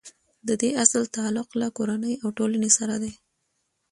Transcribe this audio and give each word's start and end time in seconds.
د 0.47 0.49
دې 0.61 0.69
اصل 0.83 1.03
تعلق 1.15 1.49
له 1.61 1.67
کورنۍ 1.77 2.13
او 2.23 2.27
ټولنې 2.37 2.69
سره 2.77 2.95
دی. 3.03 3.11